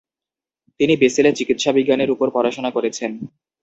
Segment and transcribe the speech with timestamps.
[0.79, 3.11] তিনি বেসেলে চিকিৎসাবিজ্ঞানের উপর পড়াশোনা করেছেন।